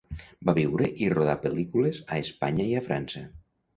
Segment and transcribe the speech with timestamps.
[0.49, 3.23] Va viure i rodar pel·lícules a Espanya i a França.